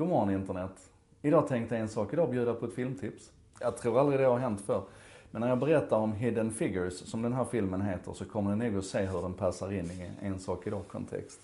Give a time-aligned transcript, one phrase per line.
[0.00, 0.90] God morgon internet.
[1.22, 3.30] Idag tänkte jag en sak, idag bjuda på ett filmtips.
[3.60, 4.82] Jag tror aldrig det har hänt förr.
[5.30, 8.70] Men när jag berättar om Hidden Figures, som den här filmen heter, så kommer ni
[8.70, 11.40] nog att se hur den passar in i en sak idag-kontext.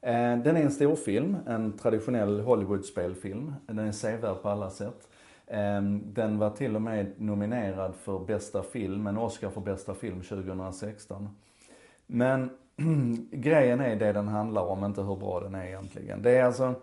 [0.00, 3.54] Eh, den är en storfilm, en traditionell Hollywood-spelfilm.
[3.66, 5.08] Den är sevärd på alla sätt.
[5.46, 10.22] Ehm, den var till och med nominerad för bästa film, en Oscar för bästa film
[10.22, 11.28] 2016.
[12.06, 12.50] Men
[13.30, 16.22] grejen är det den handlar om, inte hur bra den är egentligen.
[16.22, 16.74] Det är alltså,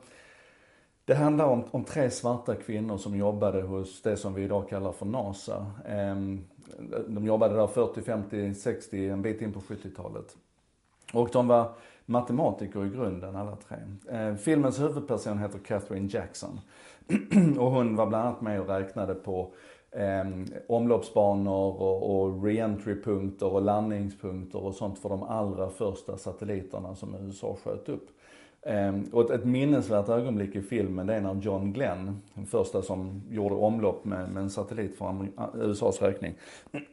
[1.09, 4.91] det handlar om, om tre svarta kvinnor som jobbade hos det som vi idag kallar
[4.91, 5.65] för NASA.
[5.85, 6.45] Ehm,
[7.07, 10.37] de jobbade där 40, 50, 60, en bit in på 70-talet.
[11.13, 11.71] Och de var
[12.05, 13.77] matematiker i grunden alla tre.
[14.09, 16.59] Ehm, filmens huvudperson heter Catherine Jackson.
[17.59, 19.53] och hon var bland annat med och räknade på
[19.91, 20.25] eh,
[20.67, 27.57] omloppsbanor och, och reentrypunkter och landningspunkter och sånt för de allra första satelliterna som USA
[27.63, 28.09] sköt upp.
[28.61, 33.21] Ehm, och ett, minnesvärt ögonblick i filmen det är när John Glenn, den första som
[33.29, 36.33] gjorde omlopp med, med en satellit för ah, USAs räkning.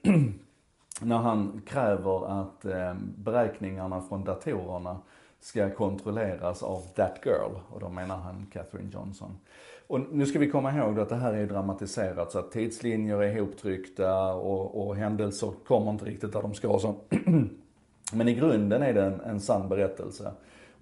[1.01, 4.99] när han kräver att eh, beräkningarna från datorerna
[5.41, 7.61] ska kontrolleras av that girl.
[7.69, 9.39] Och då menar han Katherine Johnson.
[9.87, 13.37] Och nu ska vi komma ihåg att det här är dramatiserat så att tidslinjer är
[13.37, 16.79] ihoptryckta och, och händelser kommer inte riktigt där de ska.
[16.79, 16.95] Så.
[18.13, 20.33] Men i grunden är det en, en sann berättelse.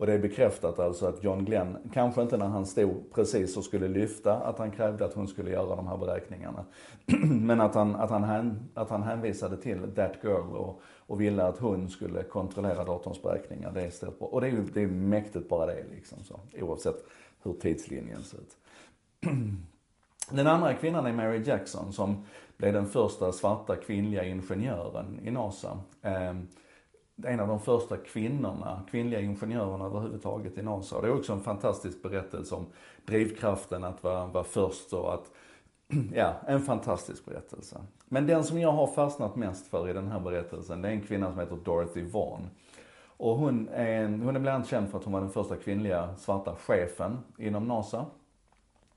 [0.05, 3.65] Och det är bekräftat alltså att John Glenn, kanske inte när han stod precis och
[3.65, 6.65] skulle lyfta, att han krävde att hon skulle göra de här beräkningarna.
[7.25, 11.45] Men att han, att han, hän, att han hänvisade till that girl och, och ville
[11.45, 13.73] att hon skulle kontrollera datorns beräkningar.
[13.73, 17.05] Det är ställt Och det är ju det är mäktigt bara det liksom så, oavsett
[17.43, 18.57] hur tidslinjen ser ut.
[20.31, 25.79] Den andra kvinnan är Mary Jackson som blev den första svarta kvinnliga ingenjören i NASA.
[26.03, 26.49] Ehm,
[27.23, 31.01] en av de första kvinnorna, kvinnliga ingenjörerna överhuvudtaget i NASA.
[31.01, 32.67] Det är också en fantastisk berättelse om
[33.07, 35.31] drivkraften att vara, vara först och att,
[36.15, 37.81] ja, en fantastisk berättelse.
[38.09, 41.01] Men den som jag har fastnat mest för i den här berättelsen, det är en
[41.01, 42.51] kvinna som heter Dorothy Vaughan.
[43.17, 45.57] Och hon är, en, hon är bland annat känd för att hon var den första
[45.57, 48.07] kvinnliga svarta chefen inom NASA.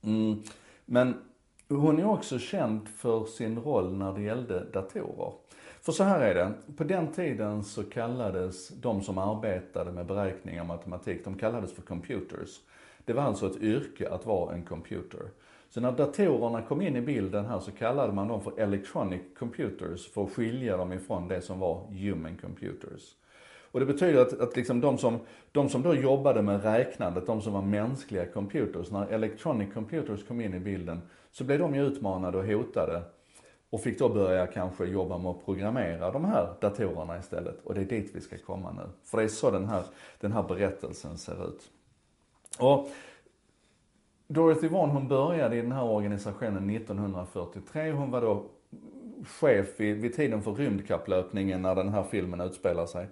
[0.02, 0.44] Mm.
[0.86, 1.22] Men
[1.70, 5.34] hon är också känd för sin roll när det gällde datorer.
[5.82, 10.62] För så här är det, på den tiden så kallades de som arbetade med beräkningar
[10.62, 12.60] och matematik, de kallades för computers.
[13.06, 15.22] Det var alltså ett yrke att vara en computer.
[15.70, 20.12] Så när datorerna kom in i bilden här så kallade man dem för electronic computers
[20.12, 23.16] för att skilja dem ifrån det som var human computers.
[23.78, 25.20] Och det betyder att, att liksom de, som,
[25.52, 30.42] de som då jobbade med räknandet, de som var mänskliga computers, när electronic computers kom
[30.42, 31.02] in i bilden,
[31.32, 33.02] så blev de ju utmanade och hotade.
[33.70, 37.60] Och fick då börja kanske jobba med att programmera de här datorerna istället.
[37.64, 38.84] Och det är dit vi ska komma nu.
[39.04, 39.84] För det är så den här,
[40.20, 41.72] den här berättelsen ser ut.
[42.60, 42.90] Och
[44.28, 47.92] Dorothy Vaughan hon började i den här organisationen 1943.
[47.92, 48.46] Hon var då
[49.26, 53.08] chef vid, vid tiden för rymdkapplöpningen när den här filmen utspelar sig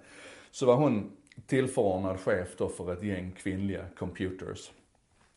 [0.50, 1.12] så var hon
[1.46, 4.70] tillförordnad chef då för ett gäng kvinnliga computers.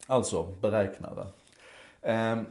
[0.08, 1.28] Alltså beräknade.
[2.02, 2.46] Ehm,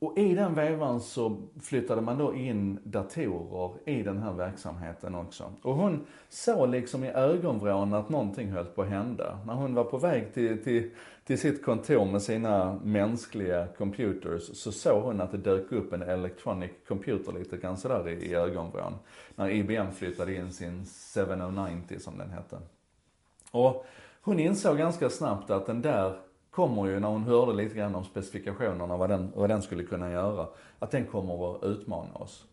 [0.00, 5.52] och i den vevan så flyttade man då in datorer i den här verksamheten också.
[5.62, 9.38] Och hon såg liksom i ögonvrån att någonting höll på att hända.
[9.46, 10.90] När hon var på väg till, till,
[11.24, 16.02] till sitt kontor med sina mänskliga computers så såg hon att det dök upp en
[16.02, 18.94] electronic computer lite grann sådär i, i ögonvrån.
[19.34, 20.84] När IBM flyttade in sin
[21.14, 22.58] 7090 som den hette.
[23.50, 23.86] Och
[24.20, 26.16] hon insåg ganska snabbt att den där
[26.58, 30.10] kommer ju när hon hörde lite grann om specifikationerna, vad den, vad den skulle kunna
[30.10, 30.46] göra,
[30.78, 32.44] att den kommer att utmana oss.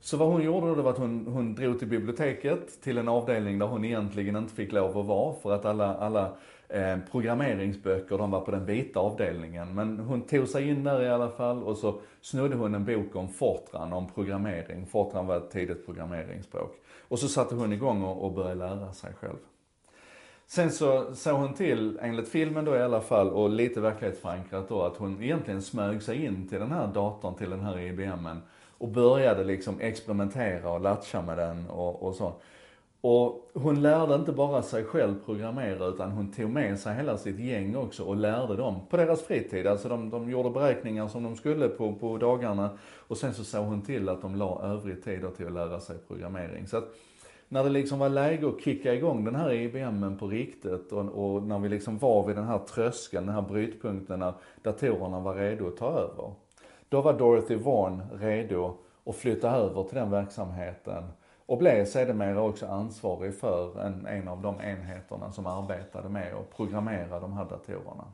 [0.00, 3.08] Så vad hon gjorde då, det var att hon, hon drog till biblioteket, till en
[3.08, 6.36] avdelning där hon egentligen inte fick lov att vara, för att alla, alla
[6.68, 9.74] eh, programmeringsböcker, de var på den vita avdelningen.
[9.74, 13.16] Men hon tog sig in där i alla fall och så snodde hon en bok
[13.16, 14.86] om Fortran, om programmering.
[14.86, 16.72] Fortran var ett tidigt programmeringsspråk.
[17.08, 19.38] Och så satte hon igång och, och började lära sig själv.
[20.54, 24.82] Sen så såg hon till, enligt filmen då i alla fall, och lite verklighetsförankrat då,
[24.82, 28.42] att hon egentligen smög sig in till den här datorn, till den här IBMen
[28.78, 32.32] och började liksom experimentera och latcha med den och, och så.
[33.00, 37.38] Och hon lärde inte bara sig själv programmera utan hon tog med sig hela sitt
[37.38, 39.66] gäng också och lärde dem på deras fritid.
[39.66, 42.70] Alltså de, de gjorde beräkningar som de skulle på, på dagarna
[43.08, 45.96] och sen så såg hon till att de la övrig tid till att lära sig
[46.08, 46.66] programmering.
[46.66, 46.94] Så att
[47.52, 51.42] när det liksom var läge att kicka igång den här IBMen på riktigt och, och
[51.42, 55.68] när vi liksom var vid den här tröskeln, den här brytpunkten när datorerna var redo
[55.68, 56.32] att ta över.
[56.88, 61.04] Då var Dorothy Vaughan redo att flytta över till den verksamheten
[61.46, 66.56] och blev sedermera också ansvarig för en, en av de enheterna som arbetade med att
[66.56, 68.04] programmera de här datorerna.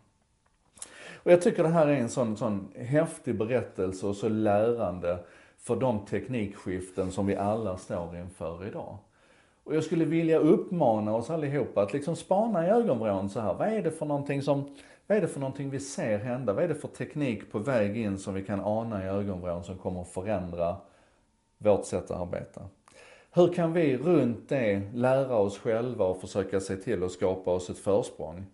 [1.23, 5.19] Och jag tycker det här är en sån, sån häftig berättelse och så lärande
[5.59, 8.99] för de teknikskiften som vi alla står inför idag.
[9.69, 13.55] Och jag skulle vilja uppmana oss allihopa att liksom spana i ögonvrån så här.
[13.55, 14.77] Vad är det för någonting som,
[15.07, 16.53] vad är det för någonting vi ser hända?
[16.53, 19.79] Vad är det för teknik på väg in som vi kan ana i ögonvrån som
[19.79, 20.77] kommer att förändra
[21.59, 22.63] vårt sätt att arbeta?
[23.33, 27.71] Hur kan vi runt det lära oss själva och försöka se till att skapa oss
[27.71, 28.47] ett försprång?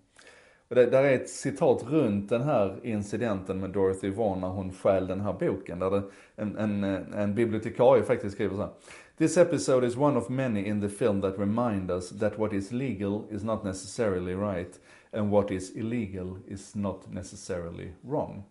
[0.68, 4.72] Och det, där är ett citat runt den här incidenten med Dorothy Vaughan när hon
[4.72, 5.78] stjäl den här boken.
[5.78, 6.02] Där det,
[6.36, 6.84] en, en,
[7.14, 8.70] en bibliotekarie faktiskt skriver så här.
[9.16, 12.72] This episode is one of many in the film that remind us that what is
[12.72, 14.78] legal is not necessarily right
[15.12, 18.44] and what is illegal is not necessarily wrong.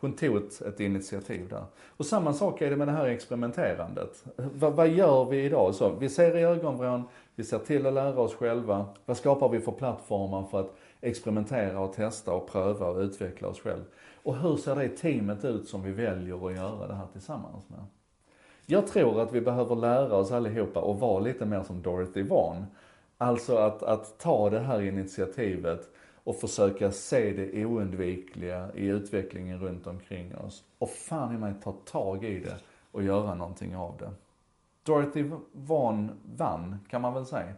[0.00, 1.64] Hon tog ett, ett initiativ där.
[1.96, 4.24] Och samma sak är det med det här experimenterandet.
[4.36, 5.74] V vad gör vi idag?
[5.74, 7.02] Så, vi ser i ögonvrån,
[7.34, 8.86] vi ser till att lära oss själva.
[9.06, 13.60] Vad skapar vi för plattformar för att experimentera och testa och pröva och utveckla oss
[13.60, 13.84] själva?
[14.22, 17.80] Och hur ser det teamet ut som vi väljer att göra det här tillsammans med?
[18.66, 22.66] Jag tror att vi behöver lära oss allihopa att vara lite mer som Dorothy Vaughan.
[23.18, 25.90] Alltså att, att ta det här initiativet
[26.24, 30.64] och försöka se det oundvikliga i utvecklingen runt omkring oss.
[30.78, 32.56] Och fan i mig ta tag i det
[32.90, 34.10] och göra någonting av det.
[34.82, 37.52] Dorothy Vaughan vann, kan man väl säga.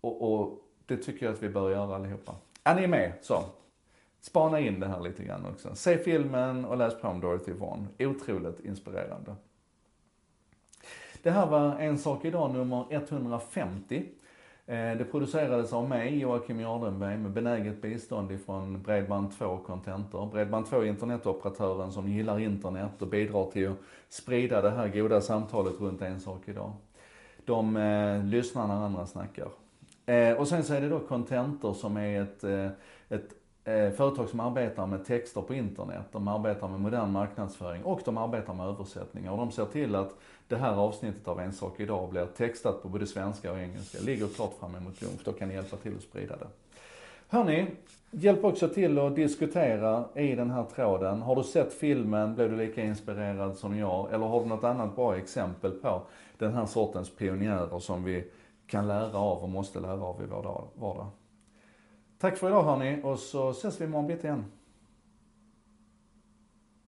[0.00, 2.34] Och, och det tycker jag att vi bör göra allihopa.
[2.64, 3.12] Är ni med?
[3.22, 3.44] Så.
[4.20, 5.74] Spana in det här lite grann också.
[5.74, 7.88] Se filmen och läs på om Dorothy Vaughan.
[7.98, 9.36] Otroligt inspirerande.
[11.24, 14.04] Det här var En sak idag nummer 150.
[14.66, 20.30] Eh, det producerades av mig, Joakim Jardenberg, med benäget bistånd ifrån Bredband2 Contentor.
[20.32, 23.76] Bredband2 är internetoperatören som gillar internet och bidrar till att
[24.08, 26.72] sprida det här goda samtalet runt En sak idag.
[27.44, 29.48] De eh, lyssnar när andra snackar.
[30.06, 32.68] Eh, och sen så är det då Contentor som är ett, eh,
[33.08, 33.34] ett
[33.66, 36.04] Eh, företag som arbetar med texter på internet.
[36.12, 39.32] De arbetar med modern marknadsföring och de arbetar med översättningar.
[39.32, 40.14] Och de ser till att
[40.48, 43.98] det här avsnittet av En sak idag blir textat på både svenska och engelska.
[44.00, 46.46] Ligger klart fram emot lunch, då kan ni hjälpa till att sprida det.
[47.28, 47.66] Hörni,
[48.10, 51.22] hjälp också till att diskutera i den här tråden.
[51.22, 54.12] Har du sett filmen, blev du lika inspirerad som jag?
[54.12, 56.02] Eller har du något annat bra exempel på
[56.38, 58.30] den här sortens pionjärer som vi
[58.66, 61.06] kan lära av och måste lära av i vår vardag?
[62.18, 64.44] Tack för idag hörni och så ses vi imorgon bitti igen.